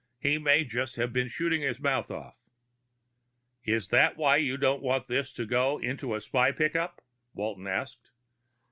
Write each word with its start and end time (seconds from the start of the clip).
He 0.19 0.39
may 0.39 0.63
just 0.63 0.95
have 0.95 1.13
been 1.13 1.27
shooting 1.27 1.61
his 1.61 1.79
mouth 1.79 2.09
off." 2.09 2.35
"Is 3.63 3.89
that 3.89 4.17
why 4.17 4.37
you 4.37 4.57
didn't 4.57 4.81
want 4.81 5.07
this 5.07 5.31
to 5.33 5.45
go 5.45 5.77
into 5.77 6.15
a 6.15 6.21
spy 6.21 6.51
pickup?" 6.51 7.03
Walton 7.35 7.67
asked. 7.67 8.09